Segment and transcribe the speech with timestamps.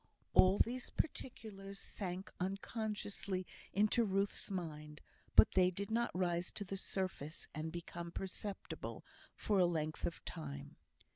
[0.33, 4.99] All these particulars sank unconsciously into Ruth's mind;
[5.35, 10.25] but they did not rise to the surface, and become perceptible, for a length of
[10.25, 10.75] time.